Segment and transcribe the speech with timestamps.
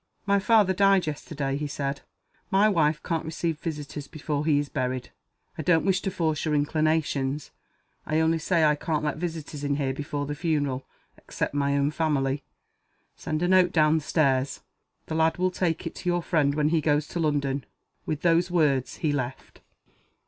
[0.25, 2.01] "My father died yesterday," he said.
[2.49, 5.11] "My wife can't receive visitors before he is buried.
[5.59, 7.51] I don't wish to force your inclinations.
[8.07, 10.87] I only say I can't let visitors in here before the funeral
[11.19, 12.41] except my own family.
[13.15, 14.61] Send a note down stairs.
[15.05, 17.63] The lad will take it to your friend when he goes to London."
[18.07, 19.61] With those words he left.